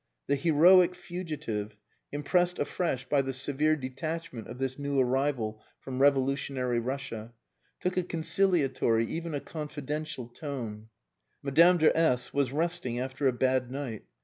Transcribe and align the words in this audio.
The 0.25 0.35
"heroic 0.35 0.95
fugitive," 0.95 1.75
impressed 2.11 2.57
afresh 2.57 3.07
by 3.07 3.21
the 3.21 3.33
severe 3.33 3.75
detachment 3.75 4.47
of 4.47 4.57
this 4.57 4.79
new 4.79 4.99
arrival 4.99 5.61
from 5.79 5.99
revolutionary 6.01 6.79
Russia, 6.79 7.33
took 7.79 7.97
a 7.97 8.01
conciliatory, 8.01 9.05
even 9.05 9.35
a 9.35 9.39
confidential 9.39 10.27
tone. 10.27 10.87
Madame 11.43 11.77
de 11.77 11.95
S 11.95 12.33
was 12.33 12.51
resting 12.51 12.97
after 12.99 13.27
a 13.27 13.31
bad 13.33 13.69
night. 13.69 14.05